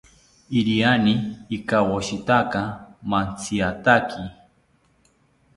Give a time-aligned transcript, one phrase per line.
[0.57, 1.13] Iriani
[1.57, 2.59] ikawoshitaka
[3.09, 4.21] mantziataki